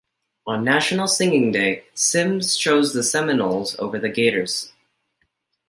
On 0.47 0.63
National 0.63 1.05
Signing 1.05 1.51
Day, 1.51 1.83
Sims 1.93 2.57
chose 2.57 2.91
the 2.91 3.03
Seminoles 3.03 3.75
over 3.77 3.99
the 3.99 4.09
Gators. 4.09 4.71